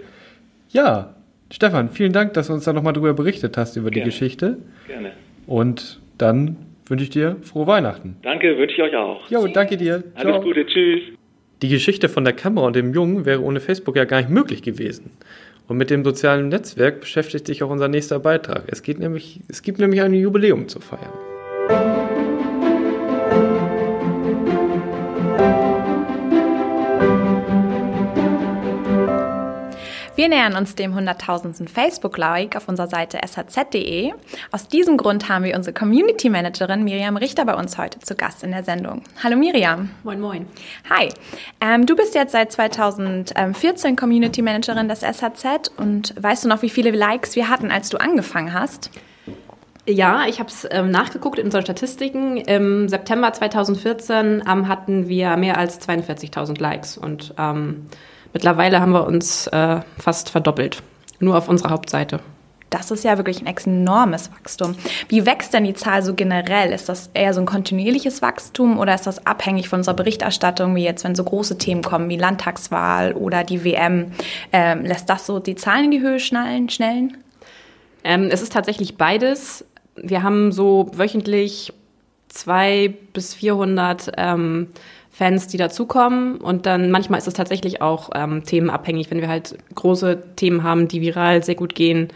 [0.70, 1.14] Ja,
[1.52, 4.04] Stefan, vielen Dank, dass du uns da nochmal drüber berichtet hast über Gerne.
[4.04, 4.58] die Geschichte.
[4.88, 5.12] Gerne.
[5.46, 6.56] Und dann
[6.88, 8.16] wünsche ich dir frohe Weihnachten.
[8.22, 9.30] Danke, wünsche ich euch auch.
[9.30, 10.02] Jo, danke dir.
[10.16, 10.32] Ciao.
[10.32, 11.02] Alles Gute, tschüss.
[11.62, 14.62] Die Geschichte von der Kamera und dem Jungen wäre ohne Facebook ja gar nicht möglich
[14.62, 15.10] gewesen.
[15.66, 18.64] Und mit dem sozialen Netzwerk beschäftigt sich auch unser nächster Beitrag.
[18.66, 21.12] Es, geht nämlich, es gibt nämlich ein Jubiläum zu feiern.
[30.24, 31.68] Wir nähern uns dem 100.000.
[31.68, 34.14] Facebook-Like auf unserer Seite shz.de.
[34.52, 38.42] Aus diesem Grund haben wir unsere Community Managerin Miriam Richter bei uns heute zu Gast
[38.42, 39.02] in der Sendung.
[39.22, 39.90] Hallo Miriam.
[40.02, 40.46] Moin, moin.
[40.88, 41.10] Hi.
[41.60, 46.70] Ähm, du bist jetzt seit 2014 Community Managerin des SHZ und weißt du noch, wie
[46.70, 48.90] viele Likes wir hatten, als du angefangen hast?
[49.86, 52.38] Ja, ich habe es ähm, nachgeguckt in unseren Statistiken.
[52.38, 57.88] Im September 2014 ähm, hatten wir mehr als 42.000 Likes und ähm,
[58.34, 60.82] Mittlerweile haben wir uns äh, fast verdoppelt,
[61.20, 62.20] nur auf unserer Hauptseite.
[62.68, 64.74] Das ist ja wirklich ein enormes Wachstum.
[65.08, 66.72] Wie wächst denn die Zahl so generell?
[66.72, 70.82] Ist das eher so ein kontinuierliches Wachstum oder ist das abhängig von unserer Berichterstattung, wie
[70.82, 74.10] jetzt, wenn so große Themen kommen wie Landtagswahl oder die WM?
[74.52, 77.16] Ähm, lässt das so die Zahlen in die Höhe schnallen, schnellen?
[78.02, 79.64] Ähm, es ist tatsächlich beides.
[79.94, 81.72] Wir haben so wöchentlich
[82.28, 84.70] zwei bis 400 ähm,
[85.14, 86.38] Fans, die dazukommen.
[86.38, 90.88] Und dann manchmal ist es tatsächlich auch ähm, themenabhängig, wenn wir halt große Themen haben,
[90.88, 92.08] die viral sehr gut gehen.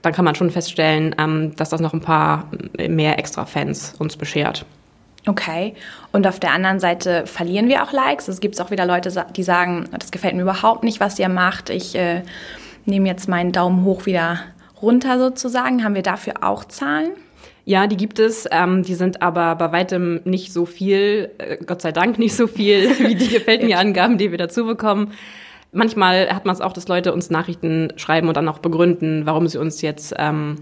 [0.00, 4.16] Dann kann man schon feststellen, ähm, dass das noch ein paar mehr extra Fans uns
[4.16, 4.64] beschert.
[5.26, 5.74] Okay.
[6.12, 8.26] Und auf der anderen Seite verlieren wir auch Likes.
[8.26, 11.68] Es gibt auch wieder Leute, die sagen, das gefällt mir überhaupt nicht, was ihr macht.
[11.68, 12.22] Ich äh,
[12.86, 14.40] nehme jetzt meinen Daumen hoch wieder
[14.80, 15.84] runter sozusagen.
[15.84, 17.10] Haben wir dafür auch Zahlen?
[17.64, 18.46] Ja, die gibt es.
[18.50, 22.46] Ähm, die sind aber bei weitem nicht so viel, äh, Gott sei Dank nicht so
[22.46, 25.12] viel, wie die gefällt mir Angaben, die wir dazu bekommen.
[25.72, 29.46] Manchmal hat man es auch, dass Leute uns Nachrichten schreiben und dann auch begründen, warum
[29.46, 30.56] sie uns jetzt ähm,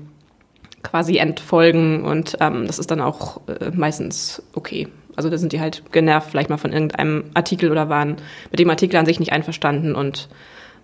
[0.83, 2.05] quasi entfolgen.
[2.05, 4.89] Und ähm, das ist dann auch äh, meistens okay.
[5.17, 8.17] Also da sind die halt genervt, vielleicht mal von irgendeinem Artikel oder waren
[8.51, 9.95] mit dem Artikel an sich nicht einverstanden.
[9.95, 10.29] Und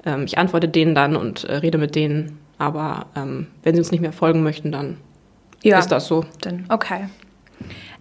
[0.07, 2.39] ähm, ich antworte denen dann und äh, rede mit denen.
[2.59, 4.97] Aber ähm, wenn sie uns nicht mehr folgen möchten, dann
[5.71, 6.25] ja, ist das so.
[6.41, 7.09] Dann, okay.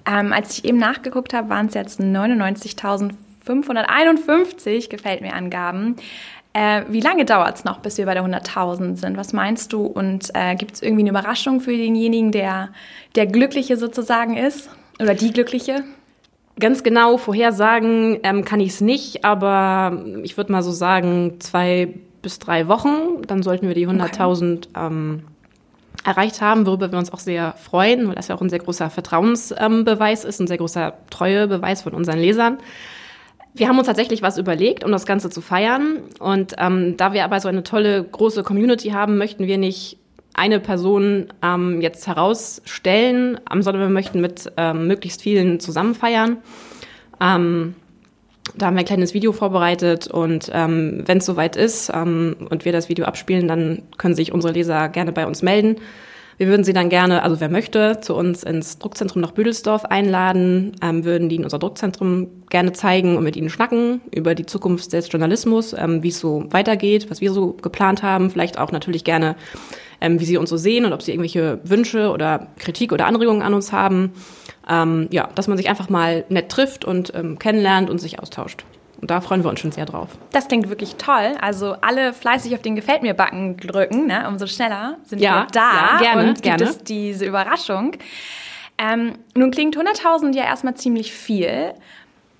[0.05, 5.95] Ähm, als ich eben nachgeguckt habe, waren es jetzt 99.551, gefällt mir Angaben.
[6.53, 9.17] Äh, wie lange dauert es noch, bis wir bei der 100.000 sind?
[9.17, 9.85] Was meinst du?
[9.85, 12.69] Und äh, gibt es irgendwie eine Überraschung für denjenigen, der
[13.15, 14.69] der Glückliche sozusagen ist?
[14.99, 15.83] Oder die Glückliche?
[16.59, 21.95] Ganz genau vorhersagen ähm, kann ich es nicht, aber ich würde mal so sagen, zwei
[22.21, 24.67] bis drei Wochen, dann sollten wir die 100.000 okay.
[24.75, 25.23] ähm,
[26.03, 28.89] erreicht haben, worüber wir uns auch sehr freuen, weil das ja auch ein sehr großer
[28.89, 32.57] Vertrauensbeweis ist, ein sehr großer Treuebeweis von unseren Lesern.
[33.53, 35.99] Wir haben uns tatsächlich was überlegt, um das Ganze zu feiern.
[36.19, 39.97] Und ähm, da wir aber so eine tolle große Community haben, möchten wir nicht
[40.33, 46.37] eine Person ähm, jetzt herausstellen, sondern wir möchten mit ähm, möglichst vielen zusammen feiern.
[47.21, 47.75] Ähm,
[48.55, 52.65] da haben wir ein kleines Video vorbereitet und ähm, wenn es soweit ist ähm, und
[52.65, 55.77] wir das Video abspielen, dann können sich unsere Leser gerne bei uns melden.
[56.37, 60.73] Wir würden sie dann gerne, also wer möchte, zu uns ins Druckzentrum nach Büdelsdorf einladen,
[60.81, 64.91] ähm, würden die in unser Druckzentrum gerne zeigen und mit ihnen schnacken über die Zukunft
[64.93, 69.03] des Journalismus, ähm, wie es so weitergeht, was wir so geplant haben, vielleicht auch natürlich
[69.03, 69.35] gerne,
[70.01, 73.41] ähm, wie sie uns so sehen und ob sie irgendwelche Wünsche oder Kritik oder Anregungen
[73.41, 74.11] an uns haben
[74.69, 78.63] ähm, ja, dass man sich einfach mal nett trifft und ähm, kennenlernt und sich austauscht.
[79.03, 80.07] Und da freuen wir uns schon sehr drauf.
[80.31, 81.35] Das klingt wirklich toll.
[81.41, 84.25] Also alle fleißig auf den Gefällt mir Backen drücken, ne?
[84.29, 86.57] umso schneller sind ja, wir da ja, gerne, und gerne.
[86.63, 87.97] gibt es diese Überraschung.
[88.77, 91.73] Ähm, nun klingt 100.000 ja erstmal ziemlich viel.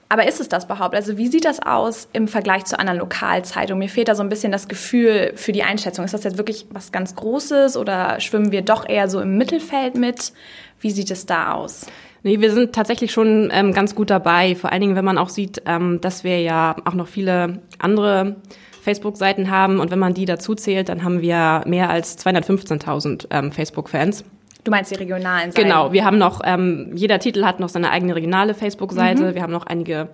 [0.08, 0.96] Aber ist es das überhaupt?
[0.96, 3.80] Also wie sieht das aus im Vergleich zu anderen Lokalzeitungen?
[3.80, 6.06] Mir fehlt da so ein bisschen das Gefühl für die Einschätzung.
[6.06, 9.98] Ist das jetzt wirklich was ganz Großes oder schwimmen wir doch eher so im Mittelfeld
[9.98, 10.32] mit?
[10.80, 11.88] Wie sieht es da aus?
[12.24, 14.56] Nee, wir sind tatsächlich schon ähm, ganz gut dabei.
[14.56, 18.38] Vor allen Dingen, wenn man auch sieht, ähm, dass wir ja auch noch viele andere
[18.82, 19.80] Facebook-Seiten haben.
[19.80, 24.24] Und wenn man die dazu zählt, dann haben wir mehr als 215.000 ähm, Facebook-Fans.
[24.64, 25.68] Du meinst die regionalen Seiten?
[25.68, 29.24] Genau, wir haben noch, ähm, jeder Titel hat noch seine eigene regionale Facebook-Seite.
[29.32, 29.36] Mhm.
[29.36, 30.08] Wir haben noch einige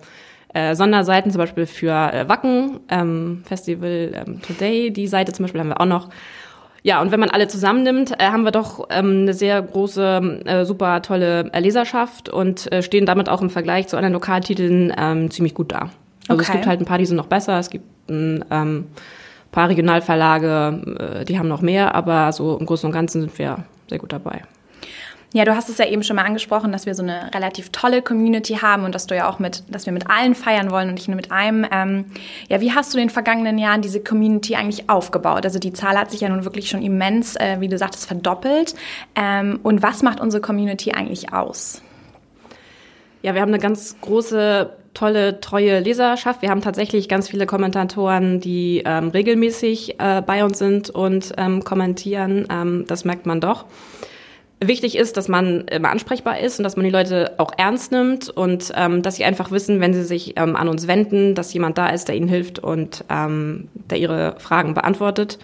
[0.52, 5.60] äh, Sonderseiten, zum Beispiel für äh, Wacken, ähm, Festival ähm, Today, die Seite zum Beispiel
[5.60, 6.08] haben wir auch noch.
[6.82, 10.64] Ja, und wenn man alle zusammennimmt, äh, haben wir doch ähm, eine sehr große, äh,
[10.64, 15.54] super tolle Leserschaft und äh, stehen damit auch im Vergleich zu anderen Lokaltiteln ähm, ziemlich
[15.54, 15.90] gut da.
[16.28, 16.42] Also okay.
[16.42, 18.86] es gibt halt ein paar, die sind noch besser, es gibt ein ähm,
[19.52, 23.64] paar Regionalverlage, äh, die haben noch mehr, aber so im Großen und Ganzen sind wir
[23.88, 24.42] sehr gut dabei.
[25.32, 28.02] Ja, du hast es ja eben schon mal angesprochen, dass wir so eine relativ tolle
[28.02, 30.94] Community haben und dass du ja auch mit, dass wir mit allen feiern wollen und
[30.94, 31.64] nicht nur mit einem.
[31.70, 32.06] Ähm,
[32.48, 35.44] ja, wie hast du in den vergangenen Jahren diese Community eigentlich aufgebaut?
[35.44, 38.74] Also die Zahl hat sich ja nun wirklich schon immens, äh, wie du sagtest, verdoppelt.
[39.14, 41.80] Ähm, und was macht unsere Community eigentlich aus?
[43.22, 46.42] Ja, wir haben eine ganz große tolle, treue Leserschaft.
[46.42, 51.62] Wir haben tatsächlich ganz viele Kommentatoren, die ähm, regelmäßig äh, bei uns sind und ähm,
[51.62, 52.48] kommentieren.
[52.50, 53.66] Ähm, das merkt man doch.
[54.62, 58.28] Wichtig ist, dass man immer ansprechbar ist und dass man die Leute auch ernst nimmt
[58.28, 61.78] und ähm, dass sie einfach wissen, wenn sie sich ähm, an uns wenden, dass jemand
[61.78, 65.38] da ist, der ihnen hilft und ähm, der ihre Fragen beantwortet.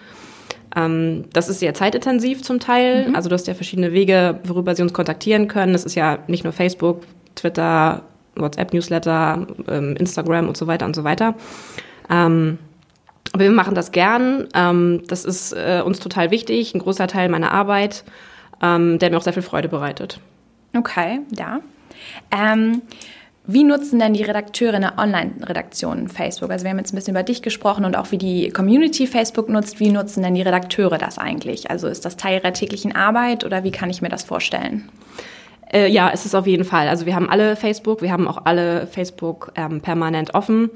[0.75, 3.09] Ähm, das ist sehr zeitintensiv zum Teil.
[3.09, 3.15] Mhm.
[3.15, 5.73] Also du hast ja verschiedene Wege, worüber sie uns kontaktieren können.
[5.73, 7.01] Es ist ja nicht nur Facebook,
[7.33, 8.03] Twitter,
[8.35, 11.33] WhatsApp-Newsletter, ähm, Instagram und so weiter und so weiter.
[12.07, 12.59] Ähm,
[13.33, 14.47] aber wir machen das gern.
[14.53, 18.03] Ähm, das ist äh, uns total wichtig, ein großer Teil meiner Arbeit
[18.61, 20.19] ähm, der mir auch sehr viel Freude bereitet.
[20.75, 21.59] Okay, ja.
[22.31, 22.81] Ähm,
[23.49, 26.51] wie nutzen denn die Redakteure in der Online-Redaktion Facebook?
[26.51, 29.47] Also wir haben jetzt ein bisschen über dich gesprochen und auch wie die Community Facebook
[29.47, 29.79] nutzt.
[29.79, 31.71] Wie nutzen denn die Redakteure das eigentlich?
[31.71, 34.89] Also ist das Teil ihrer täglichen Arbeit oder wie kann ich mir das vorstellen?
[35.71, 36.89] Äh, ja, es ist auf jeden Fall.
[36.89, 40.69] Also wir haben alle Facebook, wir haben auch alle Facebook ähm, permanent offen.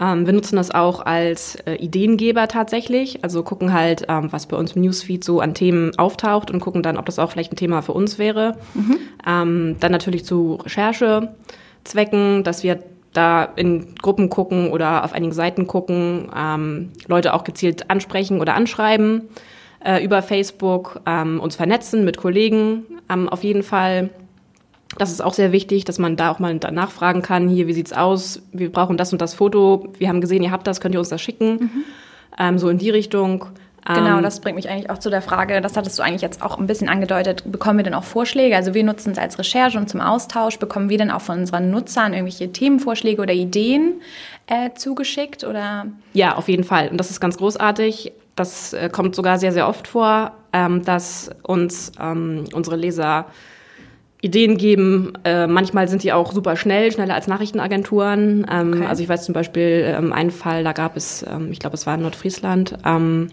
[0.00, 3.22] Ähm, wir nutzen das auch als äh, Ideengeber tatsächlich.
[3.22, 6.82] Also gucken halt, ähm, was bei uns im Newsfeed so an Themen auftaucht und gucken
[6.82, 8.56] dann, ob das auch vielleicht ein Thema für uns wäre.
[8.74, 8.98] Mhm.
[9.26, 12.80] Ähm, dann natürlich zu Recherchezwecken, dass wir
[13.12, 18.54] da in Gruppen gucken oder auf einigen Seiten gucken, ähm, Leute auch gezielt ansprechen oder
[18.54, 19.28] anschreiben
[19.84, 24.10] äh, über Facebook, ähm, uns vernetzen mit Kollegen ähm, auf jeden Fall.
[24.98, 27.48] Das ist auch sehr wichtig, dass man da auch mal nachfragen kann.
[27.48, 28.42] Hier, wie sieht's aus?
[28.52, 29.88] Wir brauchen das und das Foto.
[29.98, 31.52] Wir haben gesehen, ihr habt das, könnt ihr uns das schicken?
[31.54, 31.84] Mhm.
[32.38, 33.46] Ähm, so in die Richtung.
[33.86, 36.42] Genau, ähm, das bringt mich eigentlich auch zu der Frage, das hattest du eigentlich jetzt
[36.42, 38.56] auch ein bisschen angedeutet, bekommen wir denn auch Vorschläge?
[38.56, 40.58] Also wir nutzen es als Recherche und zum Austausch.
[40.58, 44.00] Bekommen wir denn auch von unseren Nutzern irgendwelche Themenvorschläge oder Ideen
[44.46, 45.44] äh, zugeschickt?
[45.44, 45.86] Oder?
[46.14, 46.88] Ja, auf jeden Fall.
[46.88, 48.12] Und das ist ganz großartig.
[48.36, 53.26] Das äh, kommt sogar sehr, sehr oft vor, ähm, dass uns ähm, unsere Leser
[54.24, 55.12] Ideen geben.
[55.24, 58.46] Äh, manchmal sind die auch super schnell, schneller als Nachrichtenagenturen.
[58.50, 58.86] Ähm, okay.
[58.86, 61.86] Also ich weiß zum Beispiel ähm, einen Fall, da gab es, ähm, ich glaube, es
[61.86, 63.28] war in Nordfriesland, ähm,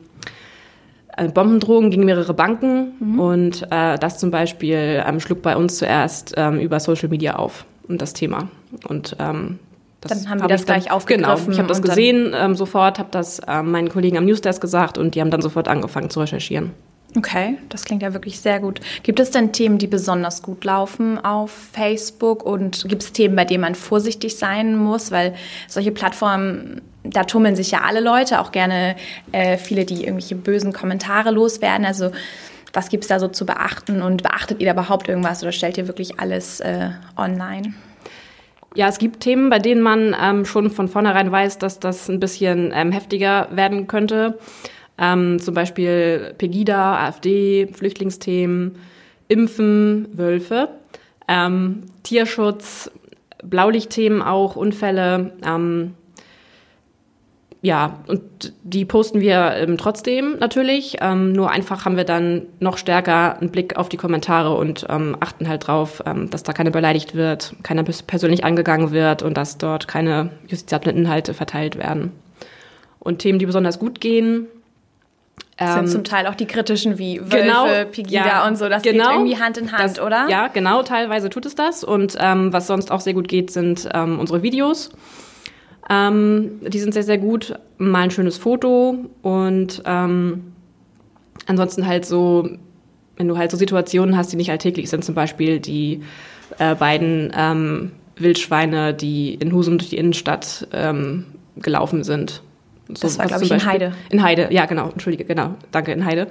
[1.33, 3.19] Bombendrohungen gegen mehrere Banken mhm.
[3.19, 7.65] und äh, das zum Beispiel ähm, schlug bei uns zuerst ähm, über Social Media auf
[7.87, 8.47] und das Thema
[8.87, 9.59] und ähm,
[9.99, 11.35] das dann haben wir hab das gleich dann, aufgegriffen.
[11.35, 14.97] Genau, ich habe das gesehen ähm, sofort, habe das ähm, meinen Kollegen am Newsdesk gesagt
[14.97, 16.71] und die haben dann sofort angefangen zu recherchieren.
[17.17, 18.79] Okay, das klingt ja wirklich sehr gut.
[19.03, 23.43] Gibt es denn Themen, die besonders gut laufen auf Facebook und gibt es Themen, bei
[23.43, 25.35] denen man vorsichtig sein muss, weil
[25.67, 28.95] solche Plattformen, da tummeln sich ja alle Leute, auch gerne
[29.33, 31.85] äh, viele, die irgendwelche bösen Kommentare loswerden.
[31.85, 32.11] Also
[32.71, 35.77] was gibt es da so zu beachten und beachtet ihr da überhaupt irgendwas oder stellt
[35.77, 37.73] ihr wirklich alles äh, online?
[38.73, 42.21] Ja, es gibt Themen, bei denen man ähm, schon von vornherein weiß, dass das ein
[42.21, 44.39] bisschen ähm, heftiger werden könnte.
[45.01, 48.75] Ähm, zum Beispiel Pegida, AfD, Flüchtlingsthemen,
[49.27, 50.69] Impfen, Wölfe,
[51.27, 52.91] ähm, Tierschutz,
[53.43, 55.33] Blaulichtthemen auch, Unfälle.
[55.43, 55.95] Ähm,
[57.63, 60.97] ja, und die posten wir ähm, trotzdem natürlich.
[61.01, 65.17] Ähm, nur einfach haben wir dann noch stärker einen Blick auf die Kommentare und ähm,
[65.19, 69.57] achten halt drauf, ähm, dass da keiner beleidigt wird, keiner persönlich angegangen wird und dass
[69.57, 72.11] dort keine justiziablen Inhalte verteilt werden.
[72.99, 74.47] Und Themen, die besonders gut gehen,
[75.61, 78.67] das sind ähm, zum Teil auch die kritischen wie Wölfe, genau, Pegida ja, und so.
[78.67, 80.27] Das genau, geht irgendwie Hand in Hand, das, oder?
[80.27, 80.81] Ja, genau.
[80.81, 81.83] Teilweise tut es das.
[81.83, 84.89] Und ähm, was sonst auch sehr gut geht, sind ähm, unsere Videos.
[85.89, 87.53] Ähm, die sind sehr, sehr gut.
[87.77, 90.53] Mal ein schönes Foto und ähm,
[91.45, 92.49] ansonsten halt so,
[93.17, 96.01] wenn du halt so Situationen hast, die nicht alltäglich sind, zum Beispiel die
[96.57, 100.67] äh, beiden ähm, Wildschweine, die in Husum durch die Innenstadt
[101.57, 102.41] gelaufen sind.
[102.95, 103.93] So, das war, glaube ich, in Heide.
[104.09, 104.89] In Heide, ja, genau.
[104.89, 105.55] Entschuldige, genau.
[105.71, 106.27] Danke, in Heide.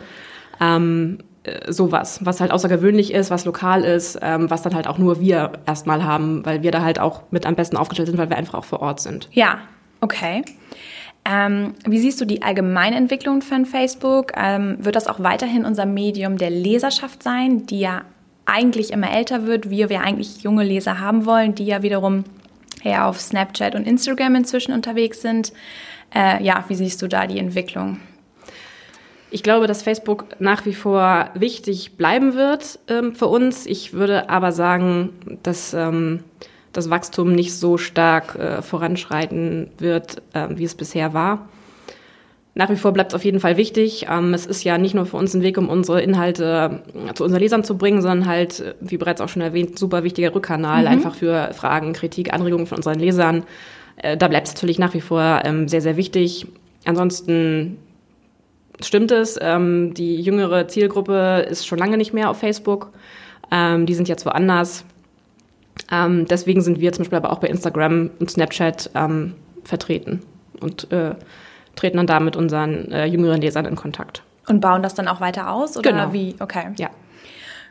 [0.60, 4.98] Ähm, äh, sowas, was halt außergewöhnlich ist, was lokal ist, ähm, was dann halt auch
[4.98, 8.28] nur wir erstmal haben, weil wir da halt auch mit am besten aufgestellt sind, weil
[8.28, 9.28] wir einfach auch vor Ort sind.
[9.32, 9.60] Ja,
[10.02, 10.44] okay.
[11.24, 14.32] Ähm, wie siehst du die allgemeine Entwicklung von Facebook?
[14.36, 18.02] Ähm, wird das auch weiterhin unser Medium der Leserschaft sein, die ja
[18.44, 22.24] eigentlich immer älter wird, wir wir eigentlich junge Leser haben wollen, die ja wiederum
[22.82, 25.52] eher auf Snapchat und Instagram inzwischen unterwegs sind?
[26.14, 27.98] Äh, ja, wie siehst du da die Entwicklung?
[29.30, 33.64] Ich glaube, dass Facebook nach wie vor wichtig bleiben wird ähm, für uns.
[33.66, 35.10] Ich würde aber sagen,
[35.44, 36.24] dass ähm,
[36.72, 41.48] das Wachstum nicht so stark äh, voranschreiten wird, äh, wie es bisher war.
[42.54, 44.06] Nach wie vor bleibt es auf jeden Fall wichtig.
[44.10, 47.22] Ähm, es ist ja nicht nur für uns ein Weg, um unsere Inhalte äh, zu
[47.22, 50.82] unseren Lesern zu bringen, sondern halt, äh, wie bereits auch schon erwähnt, super wichtiger Rückkanal,
[50.82, 50.88] mhm.
[50.88, 53.44] einfach für Fragen, Kritik, Anregungen von unseren Lesern.
[54.02, 56.46] Äh, da bleibt es natürlich nach wie vor ähm, sehr, sehr wichtig.
[56.84, 57.78] Ansonsten
[58.80, 59.38] stimmt es.
[59.40, 62.90] Ähm, die jüngere Zielgruppe ist schon lange nicht mehr auf Facebook.
[63.50, 64.84] Ähm, die sind jetzt woanders.
[65.90, 69.34] Ähm, deswegen sind wir zum Beispiel aber auch bei Instagram und Snapchat ähm,
[69.64, 70.20] vertreten
[70.60, 71.14] und äh,
[71.76, 74.22] treten dann da mit unseren äh, jüngeren Lesern in Kontakt.
[74.48, 75.76] Und bauen das dann auch weiter aus?
[75.76, 76.12] Oder genau.
[76.12, 76.34] wie?
[76.40, 76.72] Okay.
[76.76, 76.90] Ja.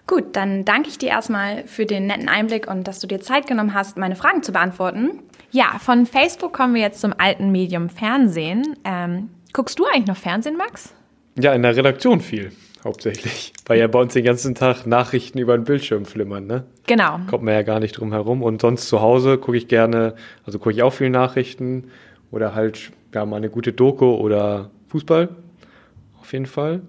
[0.07, 3.47] Gut, dann danke ich dir erstmal für den netten Einblick und dass du dir Zeit
[3.47, 5.19] genommen hast, meine Fragen zu beantworten.
[5.51, 8.77] Ja, von Facebook kommen wir jetzt zum alten Medium Fernsehen.
[8.83, 10.93] Ähm, guckst du eigentlich noch Fernsehen, Max?
[11.39, 12.51] Ja, in der Redaktion viel,
[12.83, 13.53] hauptsächlich.
[13.65, 16.65] Weil ja bei uns den ganzen Tag Nachrichten über den Bildschirm flimmern, ne?
[16.85, 17.19] Genau.
[17.27, 18.43] Kommt man ja gar nicht drum herum.
[18.43, 21.85] Und sonst zu Hause gucke ich gerne, also gucke ich auch viel Nachrichten
[22.31, 25.29] oder halt ja, mal eine gute Doku oder Fußball.
[26.19, 26.81] Auf jeden Fall.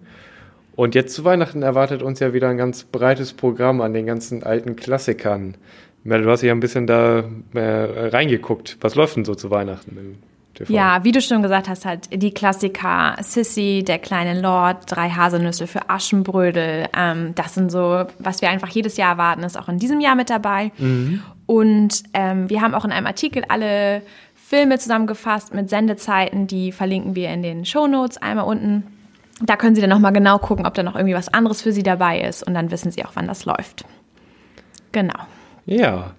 [0.77, 4.43] Und jetzt zu Weihnachten erwartet uns ja wieder ein ganz breites Programm an den ganzen
[4.43, 5.57] alten Klassikern.
[6.05, 8.79] Du hast ja ein bisschen da äh, reingeguckt.
[8.81, 10.19] Was läuft denn so zu Weihnachten?
[10.55, 10.73] TV.
[10.73, 15.67] Ja, wie du schon gesagt hast, halt die Klassiker Sissy, der kleine Lord, drei Haselnüsse
[15.67, 16.87] für Aschenbrödel.
[16.97, 20.17] Ähm, das sind so, was wir einfach jedes Jahr erwarten, ist auch in diesem Jahr
[20.17, 20.73] mit dabei.
[20.79, 21.23] Mhm.
[21.47, 24.03] Und ähm, wir haben auch in einem Artikel alle
[24.35, 28.87] Filme zusammengefasst mit Sendezeiten, die verlinken wir in den Show Notes einmal unten.
[29.43, 31.83] Da können Sie dann nochmal genau gucken, ob da noch irgendwie was anderes für Sie
[31.83, 33.85] dabei ist und dann wissen Sie auch, wann das läuft.
[34.93, 35.15] Genau.
[35.71, 36.15] Ja,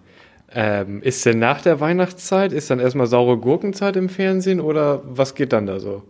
[0.54, 5.36] ähm, ist denn nach der Weihnachtszeit, ist dann erstmal saure Gurkenzeit im Fernsehen oder was
[5.36, 6.04] geht dann da so?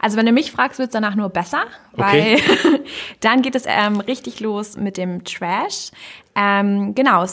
[0.00, 1.64] Also wenn du mich fragst, wird es danach nur besser,
[1.96, 2.38] okay.
[2.38, 2.80] weil
[3.20, 5.90] dann geht es ähm, richtig los mit dem Trash.
[6.34, 7.24] Ähm, genau,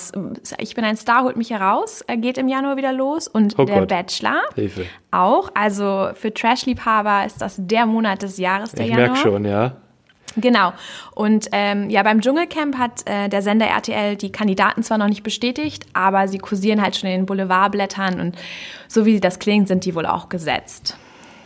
[0.58, 3.66] ich bin ein Star, holt mich heraus, äh, geht im Januar wieder los und oh
[3.66, 3.90] der Gott.
[3.90, 4.86] Bachelor Hilfe.
[5.12, 5.50] auch.
[5.56, 9.08] Also für Trash-Liebhaber ist das der Monat des Jahres, der ich Januar.
[9.08, 9.78] Ich merke schon, ja.
[10.42, 10.74] Genau.
[11.16, 15.24] Und ähm, ja, beim Dschungelcamp hat äh, der Sender RTL die Kandidaten zwar noch nicht
[15.24, 18.36] bestätigt, aber sie kursieren halt schon in den Boulevardblättern und
[18.88, 20.98] so wie das klingt, sind die wohl auch gesetzt.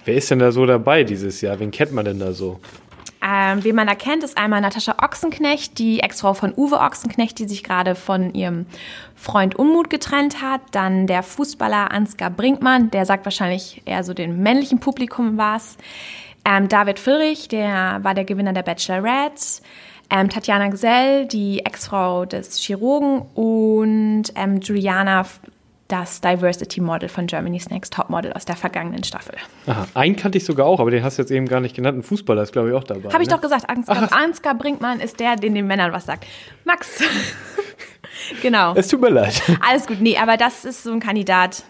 [0.05, 1.59] Wer ist denn da so dabei dieses Jahr?
[1.59, 2.59] Wen kennt man denn da so?
[3.25, 7.47] Ähm, wen man da kennt, ist einmal Natascha Ochsenknecht, die Ex-Frau von Uwe Ochsenknecht, die
[7.47, 8.65] sich gerade von ihrem
[9.15, 10.59] Freund Unmut getrennt hat.
[10.71, 15.77] Dann der Fußballer Ansgar Brinkmann, der sagt wahrscheinlich eher so den männlichen Publikum was.
[16.45, 19.61] Ähm, David Friedrich, der war der Gewinner der Bachelorette.
[20.09, 25.25] Ähm, Tatjana Gesell, die Ex-Frau des Chirurgen und ähm, Juliana,
[25.87, 29.35] das Diversity Model von Germany's Next Top Model aus der vergangenen Staffel.
[29.67, 31.97] Aha, einen kannte ich sogar auch, aber den hast du jetzt eben gar nicht genannt.
[31.97, 33.11] Ein Fußballer ist, glaube ich, auch dabei.
[33.11, 33.35] Habe ich ne?
[33.35, 36.25] doch gesagt, Ansgar, Ansgar Brinkmann ist der, den den Männern was sagt.
[36.63, 37.01] Max.
[38.41, 38.73] genau.
[38.75, 39.41] Es tut mir leid.
[39.67, 41.63] Alles gut, nee, aber das ist so ein Kandidat,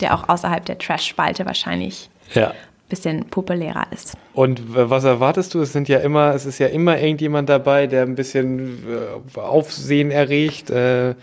[0.00, 2.52] der auch außerhalb der Trash-Spalte wahrscheinlich ja
[2.92, 4.18] bisschen populärer ist.
[4.34, 5.62] Und was erwartest du?
[5.62, 10.10] Es sind ja immer, es ist ja immer irgendjemand dabei, der ein bisschen äh, Aufsehen
[10.10, 10.68] erregt.
[10.68, 11.14] Äh,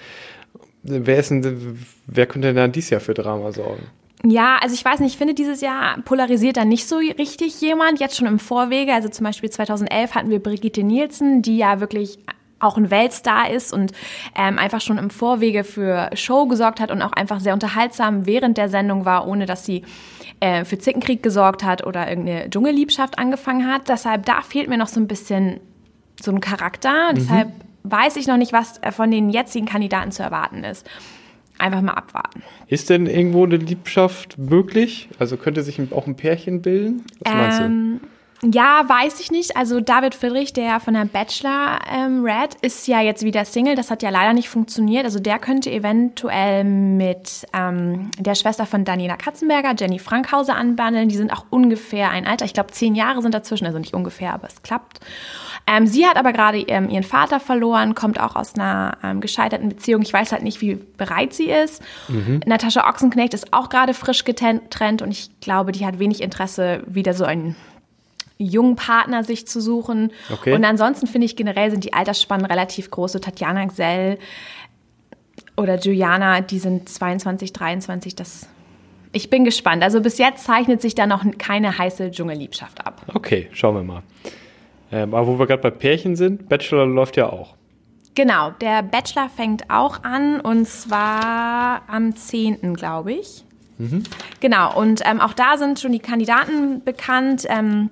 [0.82, 1.78] wer ist denn,
[2.08, 3.84] wer könnte denn dann dieses Jahr für Drama sorgen?
[4.26, 8.00] Ja, also ich weiß nicht, ich finde dieses Jahr polarisiert da nicht so richtig jemand,
[8.00, 8.94] jetzt schon im Vorwege.
[8.94, 12.18] Also zum Beispiel 2011 hatten wir Brigitte Nielsen, die ja wirklich
[12.60, 13.94] auch ein Weltstar ist und
[14.36, 18.58] ähm, einfach schon im Vorwege für Show gesorgt hat und auch einfach sehr unterhaltsam während
[18.58, 19.84] der Sendung war, ohne dass sie
[20.40, 23.90] äh, für Zickenkrieg gesorgt hat oder irgendeine Dschungelliebschaft angefangen hat.
[23.90, 25.60] Deshalb, da fehlt mir noch so ein bisschen
[26.22, 27.12] so ein Charakter.
[27.12, 27.16] Mhm.
[27.16, 27.52] Deshalb
[27.84, 30.90] weiß ich noch nicht, was von den jetzigen Kandidaten zu erwarten ist.
[31.58, 32.42] Einfach mal abwarten.
[32.68, 35.10] Ist denn irgendwo eine Liebschaft möglich?
[35.20, 37.04] Also könnte sich auch ein Pärchen bilden?
[37.20, 38.08] Was meinst du?
[38.44, 39.58] Ja, weiß ich nicht.
[39.58, 43.76] Also David Friedrich, der von der Bachelor ähm, Red, ist ja jetzt wieder Single.
[43.76, 45.04] Das hat ja leider nicht funktioniert.
[45.06, 51.10] Also der könnte eventuell mit ähm, der Schwester von Daniela Katzenberger, Jenny Frankhauser, anbandeln.
[51.10, 52.46] Die sind auch ungefähr ein Alter.
[52.46, 53.66] Ich glaube, zehn Jahre sind dazwischen.
[53.66, 55.02] Also nicht ungefähr, aber es klappt.
[55.68, 59.70] Ähm, sie hat aber gerade ähm, ihren Vater verloren, kommt auch aus einer ähm, gescheiterten
[59.70, 60.02] Beziehung.
[60.02, 61.84] Ich weiß halt nicht, wie bereit sie ist.
[62.08, 62.42] Mhm.
[62.46, 67.14] Natascha Ochsenknecht ist auch gerade frisch getrennt und ich glaube, die hat wenig Interesse, wieder
[67.14, 67.56] so ein
[68.40, 70.12] jungen Partner sich zu suchen.
[70.32, 70.54] Okay.
[70.54, 73.12] Und ansonsten finde ich generell sind die Altersspannen relativ groß.
[73.12, 74.18] So Tatjana Gsell
[75.58, 78.16] oder Juliana, die sind 22, 23.
[78.16, 78.48] Das,
[79.12, 79.84] ich bin gespannt.
[79.84, 83.02] Also bis jetzt zeichnet sich da noch keine heiße Dschungelliebschaft ab.
[83.14, 84.04] Okay, schauen wir mal.
[84.92, 87.56] Ähm, aber wo wir gerade bei Pärchen sind, Bachelor läuft ja auch.
[88.16, 92.74] Genau, der Bachelor fängt auch an und zwar am 10.
[92.74, 93.44] glaube ich.
[93.78, 94.04] Mhm.
[94.40, 97.46] Genau, und ähm, auch da sind schon die Kandidaten bekannt.
[97.50, 97.90] Ähm,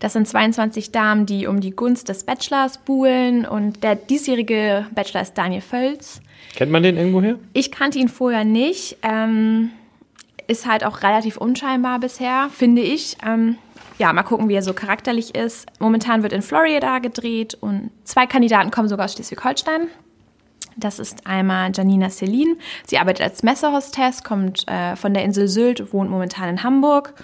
[0.00, 3.46] das sind 22 Damen, die um die Gunst des Bachelors buhlen.
[3.46, 6.20] Und der diesjährige Bachelor ist Daniel Völz.
[6.54, 7.38] Kennt man den irgendwoher?
[7.52, 8.98] Ich kannte ihn vorher nicht.
[9.02, 9.70] Ähm,
[10.46, 13.16] ist halt auch relativ unscheinbar bisher, finde ich.
[13.26, 13.56] Ähm,
[13.98, 15.66] ja, mal gucken, wie er so charakterlich ist.
[15.78, 19.88] Momentan wird in Florida gedreht und zwei Kandidaten kommen sogar aus Schleswig-Holstein.
[20.76, 22.56] Das ist einmal Janina Celine.
[22.86, 27.14] Sie arbeitet als Messehostess, kommt äh, von der Insel Sylt, wohnt momentan in Hamburg.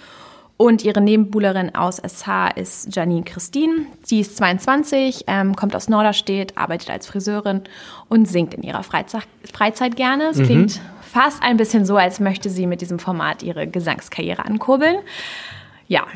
[0.63, 3.85] Und ihre Nebenbuhlerin aus SH ist Janine Christine.
[4.01, 7.63] Sie ist 22, ähm, kommt aus Norderstedt, arbeitet als Friseurin
[8.07, 10.29] und singt in ihrer Freizeit, Freizeit gerne.
[10.29, 10.45] Es mhm.
[10.45, 14.99] klingt fast ein bisschen so, als möchte sie mit diesem Format ihre Gesangskarriere ankurbeln.
[15.89, 16.07] Ja.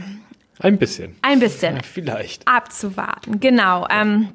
[0.60, 1.18] Ein bisschen.
[1.24, 1.76] Ein bisschen.
[1.76, 2.48] Ja, vielleicht.
[2.48, 3.86] Abzuwarten, genau.
[3.90, 4.30] Ähm,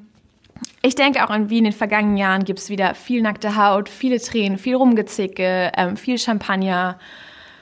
[0.82, 3.88] ich denke auch an wie in den vergangenen Jahren gibt es wieder viel nackte Haut,
[3.88, 6.98] viele Tränen, viel Rumgezicke, ähm, viel Champagner.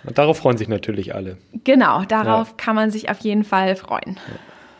[0.04, 1.36] Und darauf freuen sich natürlich alle.
[1.64, 2.54] Genau, darauf ja.
[2.56, 4.18] kann man sich auf jeden Fall freuen.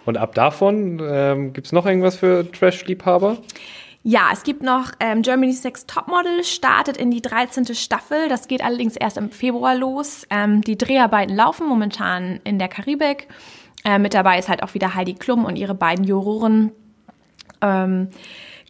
[0.07, 3.39] Und ab davon ähm, gibt es noch irgendwas für Trash-Liebhaber?
[4.03, 7.75] Ja, es gibt noch ähm, Germany's Next Topmodel, startet in die 13.
[7.75, 8.31] Staffel.
[8.31, 10.27] Das geht allerdings erst im Februar los.
[10.31, 13.29] Ähm, die Dreharbeiten laufen momentan in der Karibik.
[13.85, 16.73] Äh, mit dabei ist halt auch wieder Heidi Klum und ihre beiden Juroren.
[17.61, 18.09] Ähm,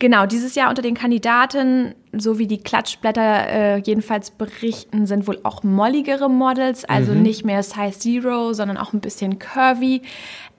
[0.00, 5.38] Genau, dieses Jahr unter den Kandidaten, so wie die Klatschblätter äh, jedenfalls berichten, sind wohl
[5.42, 7.20] auch molligere Models, also mhm.
[7.20, 10.00] nicht mehr Size Zero, sondern auch ein bisschen curvy.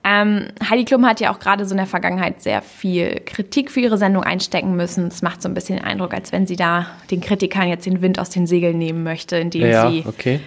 [0.04, 3.80] Ähm, Heidi Klum hat ja auch gerade so in der Vergangenheit sehr viel Kritik für
[3.80, 5.08] ihre Sendung einstecken müssen.
[5.08, 8.00] Es macht so ein bisschen den Eindruck, als wenn sie da den Kritikern jetzt den
[8.00, 10.38] Wind aus den Segeln nehmen möchte, indem ja, sie okay.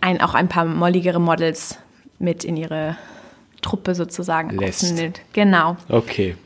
[0.00, 1.80] ein, auch ein paar molligere Models
[2.20, 2.96] mit in ihre
[3.60, 4.84] Truppe sozusagen Lässt.
[4.84, 5.20] aufnimmt.
[5.32, 5.76] Genau.
[5.88, 6.36] Okay.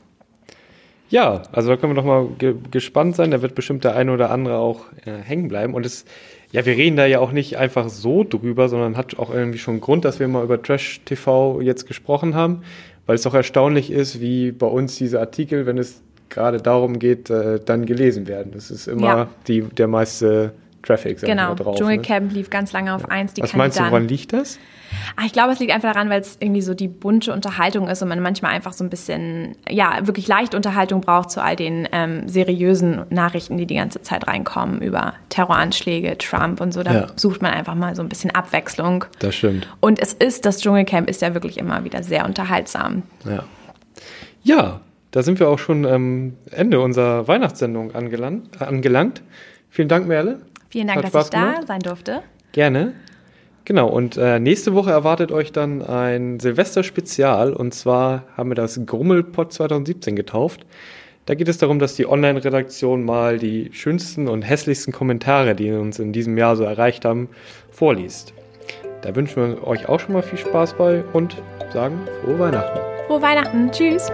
[1.11, 3.33] Ja, also da können wir doch mal ge gespannt sein.
[3.33, 5.75] Da wird bestimmt der eine oder andere auch äh, hängen bleiben.
[5.75, 6.05] Und es,
[6.53, 9.81] ja, wir reden da ja auch nicht einfach so drüber, sondern hat auch irgendwie schon
[9.81, 12.63] Grund, dass wir mal über Trash TV jetzt gesprochen haben,
[13.07, 17.29] weil es doch erstaunlich ist, wie bei uns diese Artikel, wenn es gerade darum geht,
[17.29, 18.53] äh, dann gelesen werden.
[18.53, 19.29] Das ist immer ja.
[19.49, 21.55] die, der meiste Traffic genau.
[21.55, 21.77] drauf.
[21.77, 22.39] Genau, Dschungelcamp ne?
[22.39, 23.09] lief ganz lange auf ja.
[23.09, 23.35] eins.
[23.35, 24.59] Die Was meinst du, woran liegt das?
[25.17, 28.03] Ah, ich glaube, es liegt einfach daran, weil es irgendwie so die bunte Unterhaltung ist
[28.03, 31.89] und man manchmal einfach so ein bisschen, ja, wirklich leicht Unterhaltung braucht zu all den
[31.93, 36.83] ähm, seriösen Nachrichten, die die ganze Zeit reinkommen über Terroranschläge, Trump und so.
[36.83, 37.07] Da ja.
[37.17, 39.05] sucht man einfach mal so ein bisschen Abwechslung.
[39.19, 39.69] Das stimmt.
[39.81, 43.03] Und es ist, das Dschungelcamp ist ja wirklich immer wieder sehr unterhaltsam.
[43.25, 43.45] Ja.
[44.43, 49.23] Ja, da sind wir auch schon am Ende unserer Weihnachtssendung angelangt.
[49.69, 50.41] Vielen Dank, Merle.
[50.69, 52.23] Vielen Dank, dass ich da sein durfte.
[52.53, 52.95] Gerne.
[53.71, 57.53] Genau, und äh, nächste Woche erwartet euch dann ein Silvester-Spezial.
[57.53, 60.67] Und zwar haben wir das Grummelpot 2017 getauft.
[61.27, 66.01] Da geht es darum, dass die Online-Redaktion mal die schönsten und hässlichsten Kommentare, die uns
[66.01, 67.29] in diesem Jahr so erreicht haben,
[67.71, 68.35] vorliest.
[69.03, 71.41] Da wünschen wir euch auch schon mal viel Spaß bei und
[71.73, 72.81] sagen frohe Weihnachten.
[73.07, 73.71] Frohe Weihnachten.
[73.71, 74.11] Tschüss.